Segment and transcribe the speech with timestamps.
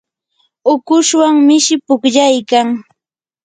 [0.73, 2.67] ukushwan mishi pukllaykayan.